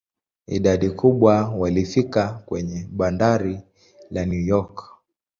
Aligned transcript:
Idadi 0.47 0.89
kubwa 0.89 1.49
walifika 1.49 2.27
kwenye 2.45 2.87
bandari 2.91 3.59
la 4.11 4.25
New 4.25 4.39
York. 4.39 4.89